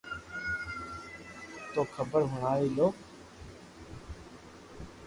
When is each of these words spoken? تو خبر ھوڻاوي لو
تو 1.73 1.81
خبر 1.93 2.21
ھوڻاوي 2.31 2.69
لو 2.77 2.87